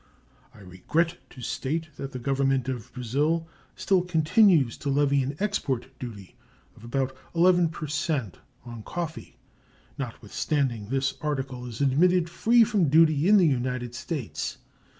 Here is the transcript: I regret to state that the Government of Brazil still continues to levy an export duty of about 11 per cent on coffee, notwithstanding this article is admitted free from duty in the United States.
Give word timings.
I 0.55 0.61
regret 0.61 1.19
to 1.29 1.43
state 1.43 1.89
that 1.97 2.11
the 2.11 2.17
Government 2.17 2.67
of 2.67 2.91
Brazil 2.91 3.47
still 3.75 4.01
continues 4.01 4.75
to 4.77 4.89
levy 4.89 5.21
an 5.21 5.35
export 5.39 5.85
duty 5.99 6.35
of 6.75 6.83
about 6.83 7.15
11 7.35 7.69
per 7.69 7.85
cent 7.85 8.39
on 8.65 8.81
coffee, 8.81 9.37
notwithstanding 9.99 10.87
this 10.89 11.13
article 11.21 11.67
is 11.67 11.81
admitted 11.81 12.31
free 12.31 12.63
from 12.63 12.89
duty 12.89 13.27
in 13.29 13.37
the 13.37 13.45
United 13.45 13.93
States. 13.93 14.57